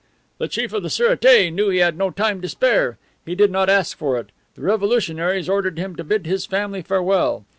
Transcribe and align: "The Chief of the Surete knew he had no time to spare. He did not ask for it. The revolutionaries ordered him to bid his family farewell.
"The 0.39 0.47
Chief 0.47 0.73
of 0.73 0.81
the 0.81 0.89
Surete 0.89 1.51
knew 1.53 1.69
he 1.69 1.77
had 1.77 1.95
no 1.95 2.09
time 2.09 2.41
to 2.41 2.49
spare. 2.49 2.97
He 3.23 3.35
did 3.35 3.51
not 3.51 3.69
ask 3.69 3.95
for 3.95 4.17
it. 4.17 4.31
The 4.55 4.63
revolutionaries 4.63 5.47
ordered 5.47 5.77
him 5.77 5.95
to 5.95 6.03
bid 6.03 6.25
his 6.25 6.47
family 6.47 6.81
farewell. 6.81 7.45